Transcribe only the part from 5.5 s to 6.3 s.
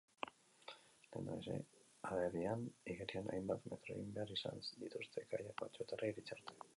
batzuetara